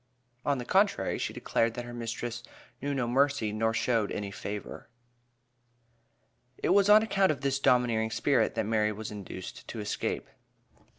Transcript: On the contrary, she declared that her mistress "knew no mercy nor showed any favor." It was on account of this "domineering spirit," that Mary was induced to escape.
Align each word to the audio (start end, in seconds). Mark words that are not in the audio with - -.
On 0.43 0.57
the 0.57 0.65
contrary, 0.65 1.19
she 1.19 1.31
declared 1.31 1.75
that 1.75 1.85
her 1.85 1.93
mistress 1.93 2.41
"knew 2.81 2.91
no 2.95 3.07
mercy 3.07 3.51
nor 3.51 3.71
showed 3.71 4.11
any 4.11 4.31
favor." 4.31 4.89
It 6.57 6.69
was 6.69 6.89
on 6.89 7.03
account 7.03 7.31
of 7.31 7.41
this 7.41 7.59
"domineering 7.59 8.09
spirit," 8.09 8.55
that 8.55 8.65
Mary 8.65 8.91
was 8.91 9.11
induced 9.11 9.67
to 9.67 9.79
escape. 9.79 10.27